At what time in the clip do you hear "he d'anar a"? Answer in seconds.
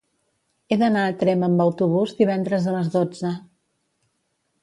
0.69-1.17